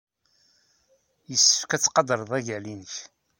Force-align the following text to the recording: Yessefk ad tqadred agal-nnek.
Yessefk 1.29 1.71
ad 1.71 1.81
tqadred 1.81 2.31
agal-nnek. 2.37 2.93